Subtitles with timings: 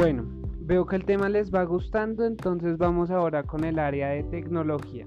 [0.00, 5.06] Veo que el tema les va gustando, entonces vamos ahora con el área de tecnología.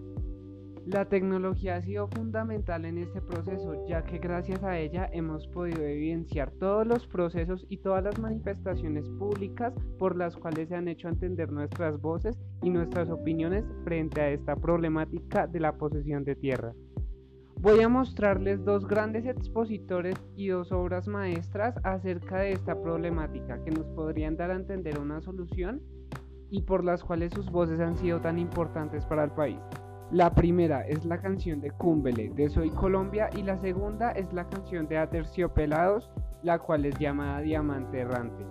[0.86, 5.82] La tecnología ha sido fundamental en este proceso, ya que gracias a ella hemos podido
[5.82, 11.08] evidenciar todos los procesos y todas las manifestaciones públicas por las cuales se han hecho
[11.08, 16.72] entender nuestras voces y nuestras opiniones frente a esta problemática de la posesión de tierra.
[17.64, 23.72] Voy a mostrarles dos grandes expositores y dos obras maestras acerca de esta problemática que
[23.72, 25.82] nos podrían dar a entender una solución
[26.50, 29.62] y por las cuales sus voces han sido tan importantes para el país.
[30.12, 34.46] La primera es la canción de Cúmbele de Soy Colombia y la segunda es la
[34.50, 38.46] canción de Aterciopelados, la cual es llamada Diamante Errante.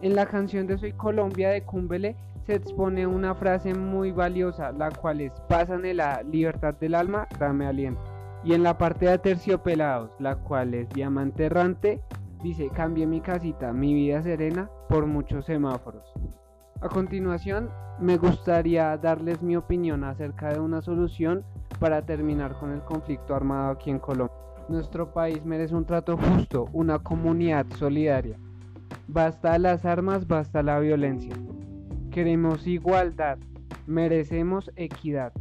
[0.00, 4.90] En la canción de Soy Colombia de Cúmbele se expone una frase muy valiosa, la
[4.90, 8.11] cual es Pásame la libertad del alma, dame aliento.
[8.44, 12.02] Y en la parte de Aterciopelados, la cual es Diamante Errante,
[12.42, 16.12] dice Cambie mi casita, mi vida serena, por muchos semáforos.
[16.80, 21.44] A continuación, me gustaría darles mi opinión acerca de una solución
[21.78, 24.36] para terminar con el conflicto armado aquí en Colombia.
[24.68, 28.36] Nuestro país merece un trato justo, una comunidad solidaria.
[29.06, 31.34] Basta las armas, basta la violencia.
[32.10, 33.38] Queremos igualdad,
[33.86, 35.32] merecemos equidad.